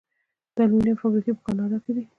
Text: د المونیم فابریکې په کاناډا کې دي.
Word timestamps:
د 0.55 0.57
المونیم 0.65 0.95
فابریکې 1.01 1.31
په 1.35 1.41
کاناډا 1.47 1.77
کې 1.83 1.91
دي. 1.95 2.03